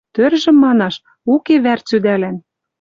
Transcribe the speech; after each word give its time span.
Тӧржӹм 0.15 0.57
манаш, 0.63 0.95
уке 1.33 1.55
вӓр 1.63 1.79
цӱдӓлӓн. 1.87 2.37